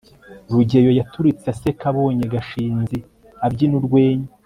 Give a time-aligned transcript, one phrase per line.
[0.51, 2.97] rugeyo yaturitse aseka abonye gashinzi
[3.45, 4.29] abyina urwenya